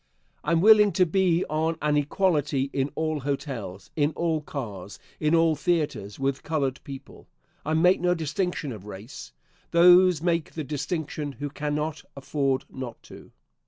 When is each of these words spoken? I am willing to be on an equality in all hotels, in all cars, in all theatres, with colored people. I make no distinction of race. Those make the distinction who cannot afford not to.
I 0.43 0.51
am 0.51 0.61
willing 0.61 0.91
to 0.93 1.05
be 1.05 1.45
on 1.47 1.77
an 1.79 1.95
equality 1.95 2.71
in 2.73 2.89
all 2.95 3.19
hotels, 3.19 3.91
in 3.95 4.13
all 4.15 4.41
cars, 4.41 4.97
in 5.19 5.35
all 5.35 5.55
theatres, 5.55 6.17
with 6.17 6.41
colored 6.41 6.79
people. 6.83 7.27
I 7.63 7.75
make 7.75 8.01
no 8.01 8.15
distinction 8.15 8.71
of 8.71 8.87
race. 8.87 9.31
Those 9.69 10.19
make 10.19 10.53
the 10.53 10.63
distinction 10.63 11.33
who 11.33 11.51
cannot 11.51 12.01
afford 12.17 12.65
not 12.71 13.03
to. 13.03 13.31